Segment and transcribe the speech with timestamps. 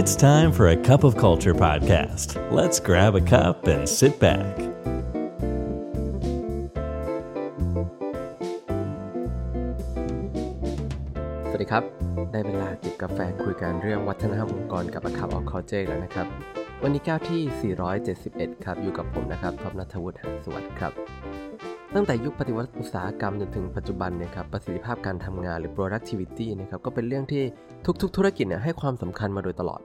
[0.00, 2.28] It's time for a cup of culture podcast.
[2.52, 4.52] Let's grab a cup and sit back.
[11.48, 11.84] สวัสดีครับ
[12.32, 16.26] ได้เวลาจิบกาแฟคุยกันเรื่องวัฒนธรรมองค์กรกับ A Cup of Culture แล้วนะครับ
[16.82, 20.92] วันนี้แก้วที่ 471 ครับ อยู่กับผมนะครับท็อปนัทวุฒิหาสวัสดิ์ครับ
[21.98, 27.42] ตั้งแต่ยุคปฏิวัติอุตสาหกรรมจนถึงปัจจุบันเนี่ยครับประสิทธิภาพการทำงานหรือ productivity นะครับก็เป็นเรื่องที่
[28.02, 29.80] ทุกๆ ธุรกิจเนี่ยให้ความสำคัญมาโดยตลอด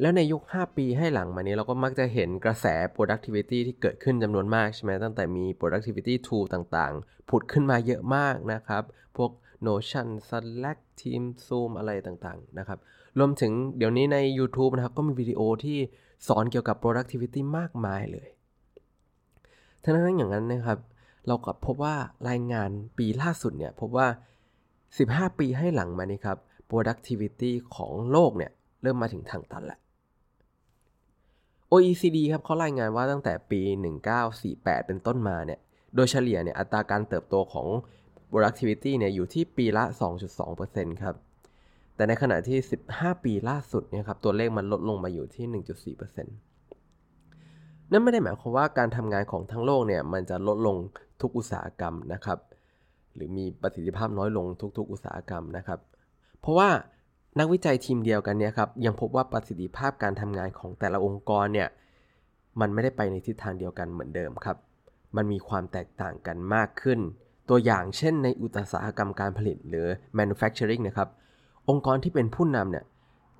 [0.00, 2.66] แล้วในยุค 5 ปีให้หลังมานี้เราก็มักจะเห็นกระแส
[2.96, 8.82] productivity ที่เกิดขึ้นจำนวนมากใช่ไหมตั้งแต่มี productivity tool ต่างๆ ผุดขึ้นมาเยอะมากนะครับ
[9.16, 9.30] พวก
[9.66, 12.78] Notion Slack Team Zoom อะไรต่างๆนะครับ
[13.18, 15.78] รวมถึงเดี๋ยวนี้ใน YouTube นะครับก็มีวิดีโอที่
[16.28, 18.28] สอนเกี่ยวกับ productivity มากมายเลย
[19.82, 20.80] ทั้งนั้นอย่างนั้นนะครับ
[21.26, 21.96] เราก็พบว่า
[22.28, 24.08] รายงานปีล่าสุดเนี่ยพบว่า
[24.72, 26.38] 15 ปีให้หลังมานี่ครับ
[26.70, 28.50] productivity ของโลกเนี่ย
[28.82, 29.78] เริ่มมาถึงทางตันแล้ว
[31.72, 33.60] OECD ครับเขารายงานว่าตั้งแต่ปี
[34.24, 35.60] 1948 เป็นต้นมาเนี่ย
[35.94, 37.66] โดยเฉลี่ยเนี่ยอัตราการเติบโตของ
[38.30, 39.84] productivity เนี่ยอยู่ที่ปีละ
[40.42, 41.14] 2.2%ครับ
[41.96, 42.58] แต่ในขณะที่
[42.92, 45.46] 15 ปีล่าสุดเนี่ยครับตัวเลขมันลดลงมาอยู่ที่
[45.96, 46.24] 1.4%
[47.90, 50.76] นั่นไม่ได้หมายความว่าการทำงานของทั้งโลกเนี่ยมันจะลดลง
[51.20, 52.38] ทุกอุตสาหกรรมนะครับ
[53.14, 55.78] หรือมีประสิทธิภาพน้อยลงทุก ๆ อุตสาหกรรมนะครับ
[56.40, 56.70] เพราะว่า
[57.38, 61.68] นักวิจัยทีมเดียวกันเนี่ยครับยังพบว่าประสิทธิภาพการทำงานของแต่ละองค์กรเนี่ย
[62.60, 64.56] มันไม่ได้ไปในทิศทางเดียวกันเหมือนเดิมครับ
[65.16, 67.00] มันมีความแตกต่างกันมากขึ้น
[67.48, 69.86] ตัวอย่างเช่นในอุตสาหกรรมการผลิตหรือ
[70.18, 71.08] manufacturing นะครับ
[71.68, 72.84] องค์กรที่เป็นผู้นำเนี่ย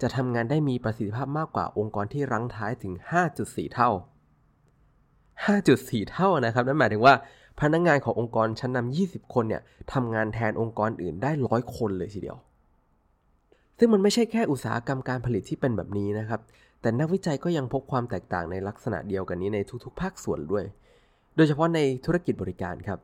[0.02, 2.92] จะทำงานได้มีประสิทธิภาพมากกว่าองค์กรที่รั้งท้ายถึง
[3.34, 3.90] 5.4 เท่า
[5.46, 7.14] 5.4 เท่านะครับ นั่นหมายถึงว่า
[7.60, 9.62] พนักงงานขององค์กรชั้นนำ20 คนเนี่ย
[9.92, 12.36] ทำงานแทนองค์กรอื่นได้ร้อยคนเลยทีเดียว
[13.78, 16.40] ซึ่งมันไม่ใช่แค่อุตสาหกรรมการผลิตที่เป็นแบบนี้นะครับ
[16.80, 20.64] แต่นักวิจัยก็ยังพบความแตกต่างในลักษณะเดียวกันนี้ในทุกๆ ภาคส่วนด้วย
[21.36, 23.00] โดยเฉพาะในธุรกิจบริการครับ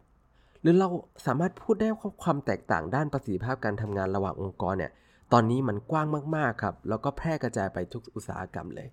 [0.62, 0.88] หรือเรา
[1.26, 4.92] สามารถพูดได้ว่าความแตกต่างด้านประสิทธิภาพการทำงานระหว่างองค์กรเนี่ย
[5.32, 6.06] ตอนนี้มันกว้าง
[6.36, 8.88] มากๆครับ แล้วก็แพร่กระจายไปทุกอุตสาหกรรมเลย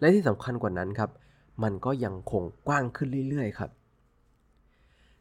[0.00, 1.10] และที่สำคัญกว่านั้นครับ
[1.62, 3.70] มันก็ยังคงกว้างขึ้นเรื่อยๆ ครับ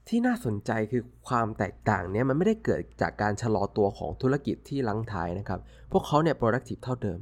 [0.09, 5.59] ที่น่าสนใจคือความแตกต่างเนี้ยมันไม่ได้เกิดจากการชะลอตัวของธุรกิจที่ลังท้ายนะครับ
[5.91, 7.19] พวกเขาเนี่ย productive เท่าเดิม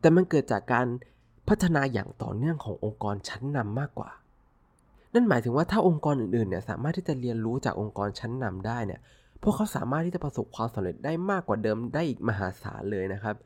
[0.00, 0.86] แต่มันเกิดจากการ
[1.48, 4.10] พัฒนาอย่างต่อเนื่องขององค์กรชั้นนำมากกว่า
[5.14, 9.00] นั่นหมายถึงว่าถ้าองค์กรอื่นๆเนี่ยสามารถที่จะเรียนรู้จากองค์กรชั้นนำได้เนี่ย
[9.42, 13.36] พวกเขาสามารถที่จะประสบความสำเร็จได้มากกว่าเดิมได้อีกมหาศาลเลยนะครับ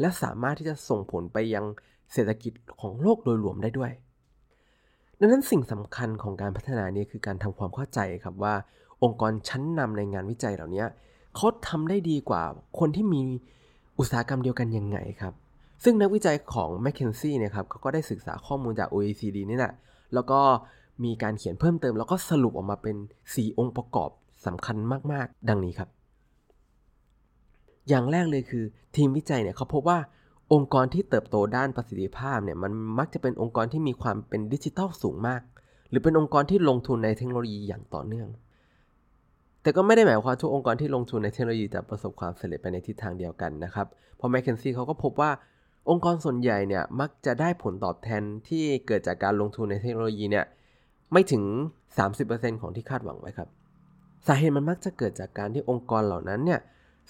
[0.00, 1.64] และสามารถที่จะส่งผลไปยัง
[2.12, 3.92] เศรษฐกิจของโลกโดยรวมได้ด้วย
[5.20, 8.54] ดังนั้นสิ่งสำคัญของการพัฒนานี้คือการทำความเข้าใจครับว่า
[9.02, 10.84] องค์กรชั้นนำในงานวิจัยเหล่านี้
[11.36, 12.42] เขาทำได้ดีกว่า
[12.78, 13.22] คนที่มี
[13.98, 15.34] อุตสาหกรรมเดียวกันยังไงครับ
[15.84, 19.72] ซึ่งนักวิจัยของ m c k เคนซี่เนี่ยครับเขาก็ได้ศึกษาข้อมูลจาก OECD นี่แหละ
[20.14, 20.40] แล้วก็
[21.04, 22.96] มีการเขียนเพิ่มเติม แล้วก็สรุปออกมาเป็น
[23.26, 24.10] 4 องค์ประกอบ
[24.46, 24.76] สำคัญ
[25.12, 25.88] มาก ๆ ดังนี้ครับ
[27.88, 28.64] อย่างแรกเลยคือ
[28.96, 29.98] ทีมวิจัยเนี่ยเขาพบว่า
[30.52, 35.42] องค์กรที่เติบโตด้านประสิทธิภาพเนี่ยมันมักจะเป็นองค์กรที่มีความเป็นดิจิทัลสูงมาก
[35.90, 38.28] หรือเป็นองค์กรที่ลงทุนในเทคโนโลยีอย่างต่อเนื่อง
[39.62, 43.86] แต่ก็ไม่ได้หมายความทุกองค์กรที่ลงทุนในเทคโนโลยีจะประสบความสำเร็จไปในทิศทางเดียวกันนะครับ
[44.16, 45.30] เพราะแมคเคนซี่เขาก็พบว่า
[45.90, 50.44] องค์กรส่วนใหญ่เนี่ยมักจะได้ผลตอบแทนที่เกิดจากการลงทุนในเทคโนโลยีเนี่ย
[51.12, 51.42] ไม่ถึง
[52.02, 53.48] 30%ของที่คาดหวังไว้ครับ
[54.26, 56.60] สาเหตุมันมักจะเกิดจากการที่องค์กรเหล่านั้นเนี่ย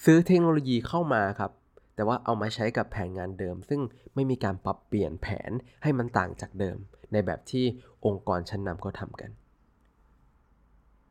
[0.05, 1.51] ซื้อเทคโนโลยีเข้ามาครับ
[1.97, 3.81] แต่ว่าเอามาใช้กับแผนงานเดิม ซึ่ง
[4.15, 5.51] ไม่มีการปรับเปลี่ยนแผน
[5.83, 6.77] ให้มันต่างจากเดิม
[7.13, 7.65] ในแบบที่
[8.07, 9.31] องค์กรชั้นนำเขาทำกัน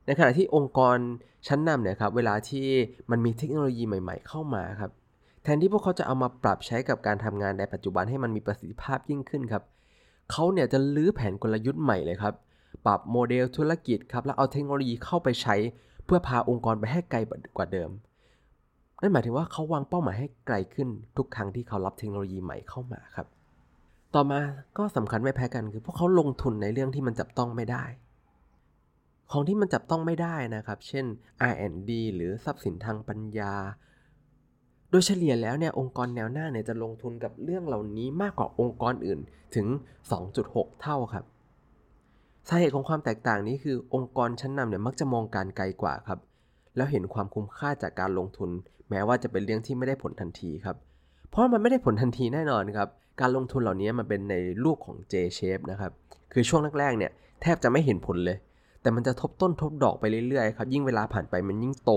[0.06, 0.98] ในขณะที่องค์กร
[1.48, 2.68] ชั้นนำเนี่ยครับเวลาที่
[3.12, 4.92] มันมีเทคโนโลยีใหม่ ๆ เข้ามาครับ
[5.44, 9.64] แทนที่พวกเขาจะเอามาปรับใช้กับการทำงานในปัจจุบันให้มันมีประสิทธิภาพยิ่งขึ้นครับ
[10.32, 12.34] เขาเนี่ยจะลื้อแผนกลยุทธ์ใหม่เลยครับ
[12.86, 15.56] ปรับโมเดลธุรกิจครับแล้วเอาเทคโนโลยีเข้าไปใช้
[16.06, 17.20] เพื่อพาองค์กรไปให้ไกล
[17.58, 17.90] กว่าเดิม
[19.02, 23.28] นั่นหมายถึงว่าเขาวางเป้าหมายให้ไกลขึ้นทุกครั้งที่เขารับเทคโนโลยีใหม่เข้ามาครับ
[24.16, 24.40] ต่อมา
[24.78, 27.86] ก็สำคัญไม่แพ้กันคือพวกเขาลงทุนในเรื่องที่มันจับต้องไม่ได้
[29.32, 31.06] ของที่มันจับต้องไม่ได้นะครับ เช่น
[31.52, 33.54] R&D หรือทรัพย์สินทางปัญญา
[34.90, 39.20] โดยเฉลี่ยแล้วเนี่ยองค์กรแนวหน้าเนี่ยจะลงทุนกับเรื่องเหล่านี้มากกว่าองค์กรอื่น
[39.56, 39.68] ถึง
[40.26, 41.26] 2.6 เท่าครับ
[42.48, 46.20] สาเหตุของความแตกต่างนี้คือองค์กรชั้นนำเนี่ยมักจะมองการไกลกว่าครับ
[46.76, 48.50] แล้วเห็นความคุ้มค่าจากการลงทุน
[48.90, 50.76] แม้ว่าจะเป็นเรื่องที่ไม่ได้ผลทันทีครับ
[51.30, 52.88] เพราะมันไม่ได้ผลทันทีแน่นอนครับ
[53.22, 55.92] การลงทุนเหล่านี้มันเป็นในรูปของ J shape นะครับ
[56.34, 57.12] คือช่วงแรกๆเนี่ย
[57.42, 58.38] แทบจะไม่เห็นผลเลย
[58.82, 61.92] แต่มันจะทบต้นทบดอกไปเรื่อยๆครับ ยิ่งเวลาผ่านไปมันยิ่งโต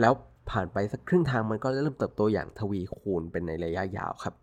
[0.00, 0.12] แล้ว
[0.50, 4.34] ผ่านไปสักครึ่งทางมันก็เริ่มเติบโตอย่างทวีคูณเป็นในระยะยาวครับ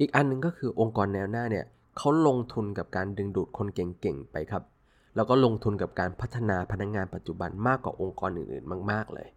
[0.00, 1.64] อีกอันหนึงก็คือองค์กรแนวหน้าเนี่ย
[1.98, 4.62] เขาลงทุนกับการดึงดูดคนเก่งๆไปครับ
[5.16, 9.28] แล้วก็ลงทุนกับการพัฒนาพนักงงานปัจจุบันมากกว่าองค์กรอื่นๆ มากๆเลย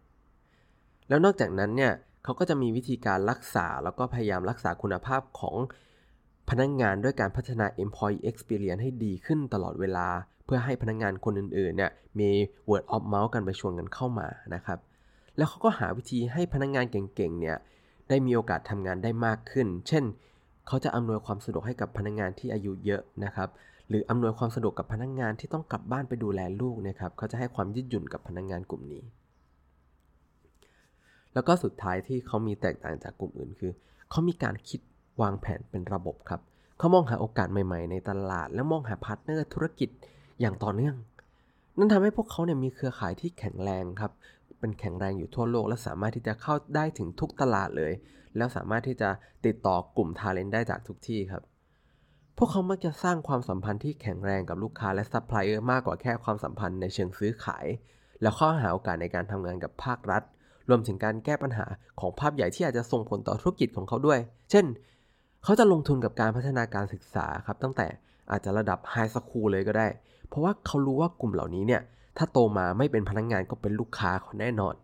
[1.10, 1.94] แล้วนอกจากนั้นเนี่ย
[2.24, 5.56] เขาก็จะมีวิธีการรักษาแล้วก็พยายามรักษาคุณภาพของ
[6.50, 10.08] พนักงงานด้วยการพัฒนา employee experience ให้ดีขึ้นตลอดเวลา
[10.46, 12.30] เพื่อให้พนักงงานคนอื่นๆเนี่ยมี
[12.70, 14.80] word of mouth กันไปชวนกันเข้ามานะครับ
[15.38, 17.58] แล้วเขาก็หาวิธีให้พนักงงานเก่งๆเนี่ย
[18.10, 20.04] ได้มีโอกาสทำงานได้มากขึ้น เช่น
[20.68, 23.50] เขาจะอำนวยความสะดวกให้กับพนักงานที่อายุเยอะนะครับ
[23.90, 29.04] หรืออำนวยความสะดวกกับพนักงานที่ต้องกลับบ้านไปดูแลลูกนะครับเขาจะให้ความยืดหยุ่นกับพนักงานกลุ่มนี้
[31.34, 33.72] แล้วก็สุดท้ายที่เขามีแตกต่างจากกลุ่มอื่นคือ
[34.10, 34.80] เขามีการคิด
[35.22, 36.42] วางแผนเป็นระบบครับ
[36.78, 39.90] เขามองหาโอกาสใหม่ๆ ในตลาด และมองหา partner ธุรกิจ
[40.40, 40.96] อย่างต่อเนื่อง
[41.78, 44.12] นั่นทำให้พวกเขาเนี่ยมีเครือข่ายที่แข็งแรงครับ
[44.60, 47.94] เป็นแข็งแรงอยู่ทั่วโลก และสามารถที่จะเข้าได้ถึงทุกตลาดเลย
[48.38, 49.10] แล้วสามารถที่จะ
[49.46, 51.44] ติดต่อกลุ่ม talent ได้จากทุกที่ครับ
[52.40, 57.66] พวกเขามักจะสร้างความสัมพันธ์ที่แข็งแรงกับลูกค้าและซัพพลายเออร์มากกว่าแค่ความสัมพันธ์ในเชิงซื้อขาย
[58.22, 60.22] แล้วเขาหาโอกาสในการทำงานกับภาครัฐ
[60.70, 61.66] รวมถึงการแก้ปัญหา
[62.00, 64.20] ของภาพใหญ่ที่อาจจะส่งผลต่อธุรกิจของเขาด้วย
[64.52, 64.66] เช่น
[65.44, 67.88] เขาจะลงทุนกับการพัฒนาการศึกษาครับตั้งแต่
[68.32, 69.88] อาจจะระดับ high school เลยก็ได้
[70.28, 71.82] เพราะว่าเขารู้ว่ากลุ่มเหล่านี้เนี่ย
[72.18, 74.76] ถ้าโตมาไม่เป็นพนักงานก็เป็นลูกค้าเขาแน่นอน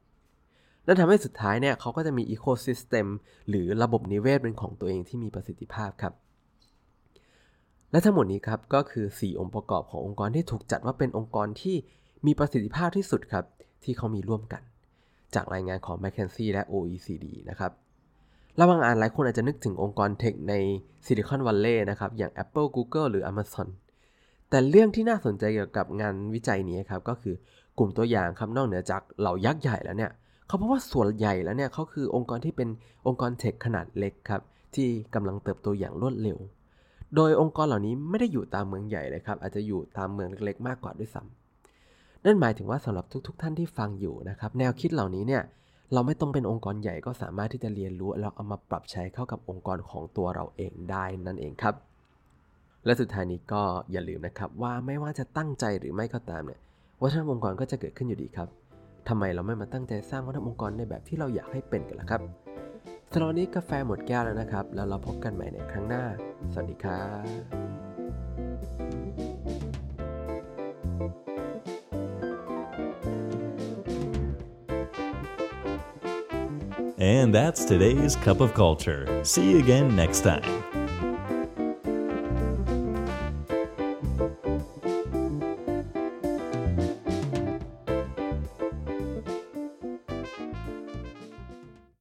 [0.86, 3.08] นั่นทำให้สุดท้ายเนี่ยเขาก็จะมี ecosystem
[3.50, 6.14] หรือระบบนิเวศเป็นของตัวเองที่มีประสิทธิภาพครับ
[7.94, 11.76] และทั้งหมดนี้ครับก็คือ 4 องค์ประกอบขององค์กรที่ถูกจัดว่าเป็นองค์กรที่
[12.26, 13.46] มีประสิทธิภาพที่สุดครับ
[13.84, 14.62] ที่เขามีร่วมกัน
[15.36, 17.72] จากรายงานของ McKinsey และ OECD นะครับ
[18.60, 20.54] ระหว่างอ่านหลายคนอาจจะนึกถึงองค์กรเทคใน
[21.06, 23.68] ซิลิคอนวัลเลย์นะครับอย่าง Apple Google หรือ Amazon
[24.50, 27.36] แต่เรื่องที่น่าสนใจเกี่ยวกับงานวิจัยนี้ครับก็คือ
[27.78, 30.12] กลุ่มตัวอย่างครับนอกเหนือจากเหล่ายักษ์ใหญ่แล้วเนี่ย
[30.48, 32.70] เขาพบว่าส่วนใหญ่แล้วเนี่ยเขาคือองค์กรที่เป็น
[33.08, 34.42] องค์กรเทคขนาดเล็กครับ
[34.76, 36.38] ที่กำลังเติบโตอย่างรวดเร็ว
[37.16, 45.44] โดยองค์กรเหล่านี้ไม่ได้อยู่ตามเมืองใหญ่เลยครับ อาจจะอยู่ตามเมืองเล็กๆ มากกว่าด้วยซ้ำนั่นหมายถึงว่าสำหรับทุกๆท่านที่ฟังอยู่นะครับ แนวคิดเหล่านี้เนี่ย
[45.94, 51.76] เราไม่ต้องเป็นองค์กรใหญ่ก็สามารถที่จะเรียนรู้แล้วเอามาปรับใช้เข้ากับองค์กรของตัวเราเองได้นั่นเองครับ
[52.86, 56.60] และสุดท้ายนี้ก็อย่าลืมนะครับว่าไม่ว่าจะตั้งใจหรือไม่ก็ตามเนี่ย
[57.02, 58.48] วัฒนธรรมองค์กรก็จะเกิดขึ้นอยู่ดีครับ
[59.08, 62.22] ทำไมเราไม่มาตั้งใจสร้างวัฒนธรรมองค์กรในแบบที่เราอยากให้เป็นกันล่ะครับ
[63.16, 66.04] สำหรับวันนี้กาแฟหมดแก้วแล้วนะครับ แล้วเราพบกันใหม่ในครั้งหน้า
[66.54, 67.26] สวัสดีครับ
[76.98, 79.02] And that's today's Cup of Culture.
[79.24, 80.48] See you again next time.